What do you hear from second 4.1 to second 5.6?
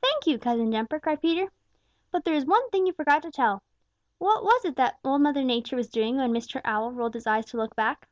What was it that Old Mother